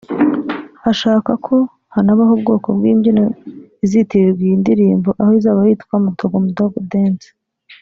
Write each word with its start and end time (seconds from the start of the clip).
ashaka 0.91 1.31
ko 1.45 1.55
hanabaho 1.93 2.31
ubwoko 2.37 2.67
bw’ 2.77 2.83
imbyino 2.91 3.25
izitirirwa 3.85 4.41
iyi 4.47 4.55
ndirimbo 4.61 5.09
aho 5.21 5.31
izaba 5.39 5.59
yitwa 5.67 5.95
Mdogo 6.05 6.35
Mdogo 6.47 6.75
Dance 6.91 7.29